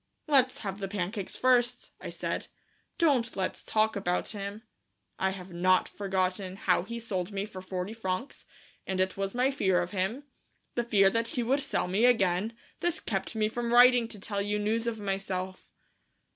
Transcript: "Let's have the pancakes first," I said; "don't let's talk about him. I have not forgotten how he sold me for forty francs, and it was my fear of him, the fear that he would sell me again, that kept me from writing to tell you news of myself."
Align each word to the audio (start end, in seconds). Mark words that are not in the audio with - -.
"Let's 0.25 0.61
have 0.61 0.79
the 0.79 0.87
pancakes 0.87 1.35
first," 1.35 1.91
I 2.01 2.09
said; 2.09 2.47
"don't 2.97 3.35
let's 3.35 3.61
talk 3.61 3.95
about 3.95 4.29
him. 4.29 4.63
I 5.19 5.29
have 5.29 5.53
not 5.53 5.87
forgotten 5.87 6.55
how 6.55 6.81
he 6.81 6.99
sold 6.99 7.31
me 7.31 7.45
for 7.45 7.61
forty 7.61 7.93
francs, 7.93 8.45
and 8.87 8.99
it 8.99 9.15
was 9.15 9.35
my 9.35 9.51
fear 9.51 9.79
of 9.79 9.91
him, 9.91 10.23
the 10.73 10.83
fear 10.83 11.11
that 11.11 11.27
he 11.27 11.43
would 11.43 11.59
sell 11.59 11.87
me 11.87 12.05
again, 12.05 12.57
that 12.79 13.05
kept 13.05 13.35
me 13.35 13.47
from 13.47 13.71
writing 13.71 14.07
to 14.07 14.19
tell 14.19 14.41
you 14.41 14.57
news 14.57 14.87
of 14.87 14.99
myself." 14.99 15.69